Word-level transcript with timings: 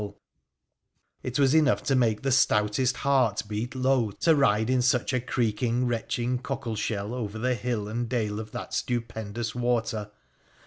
230 1.21 1.27
WONDERFUL 1.27 1.29
ADVENTURES 1.29 1.37
OF 1.37 1.37
It 1.37 1.39
was 1.39 1.53
enough 1.53 1.83
to 1.87 1.95
make 1.95 2.21
the 2.23 2.31
stoutest 2.31 2.97
heart 2.97 3.43
beat 3.47 3.75
low 3.75 4.09
to 4.09 4.35
ride 4.35 4.71
in 4.71 4.81
such 4.81 5.13
a 5.13 5.21
creaking, 5.21 5.85
retching 5.85 6.39
cockle 6.39 6.75
shell 6.75 7.13
over 7.13 7.37
the 7.37 7.53
hill 7.53 7.87
and 7.87 8.09
dale 8.09 8.39
of 8.39 8.49
that 8.49 8.73
stupendous 8.73 9.53
water. 9.53 10.09